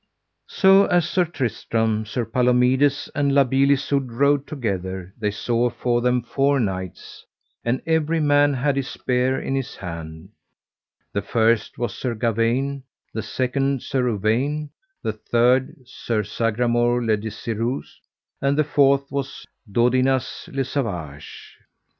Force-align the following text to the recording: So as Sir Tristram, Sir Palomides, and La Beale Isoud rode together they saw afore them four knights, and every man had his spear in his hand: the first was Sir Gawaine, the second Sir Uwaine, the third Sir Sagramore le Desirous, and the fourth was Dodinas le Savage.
So 0.49 0.85
as 0.87 1.07
Sir 1.07 1.25
Tristram, 1.25 2.07
Sir 2.07 2.25
Palomides, 2.25 3.07
and 3.13 3.35
La 3.35 3.43
Beale 3.43 3.73
Isoud 3.73 4.09
rode 4.11 4.47
together 4.47 5.13
they 5.19 5.29
saw 5.29 5.67
afore 5.67 6.01
them 6.01 6.23
four 6.23 6.59
knights, 6.59 7.23
and 7.63 7.83
every 7.85 8.19
man 8.19 8.55
had 8.55 8.77
his 8.77 8.87
spear 8.87 9.39
in 9.39 9.53
his 9.53 9.75
hand: 9.75 10.29
the 11.13 11.21
first 11.21 11.77
was 11.77 11.93
Sir 11.95 12.15
Gawaine, 12.15 12.81
the 13.13 13.21
second 13.21 13.83
Sir 13.83 14.09
Uwaine, 14.17 14.71
the 15.03 15.13
third 15.13 15.75
Sir 15.85 16.23
Sagramore 16.23 17.05
le 17.05 17.15
Desirous, 17.15 17.99
and 18.41 18.57
the 18.57 18.63
fourth 18.63 19.11
was 19.11 19.45
Dodinas 19.71 20.49
le 20.51 20.63
Savage. 20.63 21.59